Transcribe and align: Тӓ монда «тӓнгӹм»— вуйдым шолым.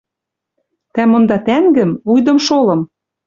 Тӓ 0.93 1.03
монда 1.09 1.37
«тӓнгӹм»— 1.45 1.91
вуйдым 2.07 2.37
шолым. 2.45 2.81